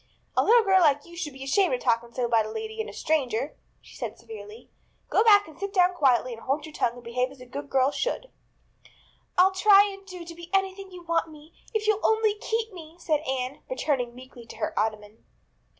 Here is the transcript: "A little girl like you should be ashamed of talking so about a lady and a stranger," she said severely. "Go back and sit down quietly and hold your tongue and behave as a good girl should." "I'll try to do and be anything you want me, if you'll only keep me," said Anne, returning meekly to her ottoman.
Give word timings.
"A 0.35 0.43
little 0.43 0.63
girl 0.63 0.81
like 0.81 1.05
you 1.05 1.15
should 1.15 1.33
be 1.33 1.43
ashamed 1.43 1.75
of 1.75 1.79
talking 1.79 2.11
so 2.11 2.25
about 2.25 2.47
a 2.47 2.49
lady 2.49 2.81
and 2.81 2.89
a 2.89 2.91
stranger," 2.91 3.55
she 3.81 3.95
said 3.95 4.17
severely. 4.17 4.71
"Go 5.11 5.23
back 5.23 5.47
and 5.47 5.59
sit 5.59 5.71
down 5.71 5.93
quietly 5.93 6.33
and 6.33 6.41
hold 6.41 6.65
your 6.65 6.73
tongue 6.73 6.93
and 6.93 7.03
behave 7.03 7.29
as 7.29 7.39
a 7.39 7.45
good 7.45 7.69
girl 7.69 7.91
should." 7.91 8.31
"I'll 9.37 9.51
try 9.53 9.95
to 9.99 10.03
do 10.25 10.25
and 10.25 10.35
be 10.35 10.49
anything 10.55 10.89
you 10.91 11.03
want 11.03 11.29
me, 11.29 11.53
if 11.75 11.85
you'll 11.85 12.03
only 12.03 12.33
keep 12.33 12.73
me," 12.73 12.95
said 12.97 13.19
Anne, 13.27 13.61
returning 13.69 14.15
meekly 14.15 14.47
to 14.47 14.55
her 14.57 14.73
ottoman. 14.79 15.23